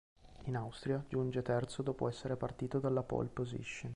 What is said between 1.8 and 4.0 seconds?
dopo essere partito dalla pole position.